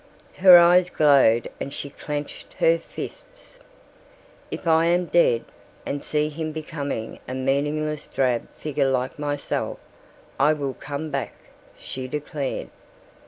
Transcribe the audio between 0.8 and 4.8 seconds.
glowed and she clenched her fists. "If